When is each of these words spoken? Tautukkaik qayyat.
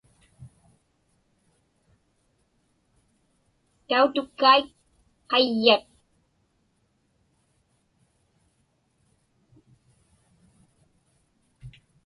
Tautukkaik 3.87 4.67
qayyat. 5.29 5.83